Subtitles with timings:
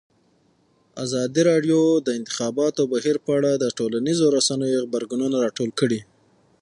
[1.03, 6.01] ازادي راډیو د د انتخاباتو بهیر په اړه د ټولنیزو رسنیو غبرګونونه راټول کړي.